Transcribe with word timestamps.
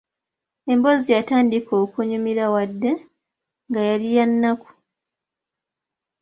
Emboozi 0.71 1.09
yatandika 1.17 1.71
okunnyumira 1.83 2.45
wadde 2.53 2.91
nga 3.69 3.81
yali 3.89 4.07
ya 4.17 4.25
nnaku. 4.29 4.69